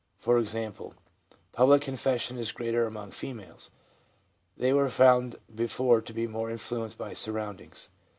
[0.17, 0.95] For example,
[1.51, 3.69] public confession is greater among females;
[4.57, 7.91] they were found before to be more influenced by surroundings.